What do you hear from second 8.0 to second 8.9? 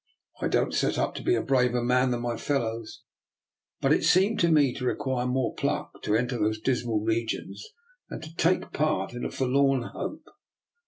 than to take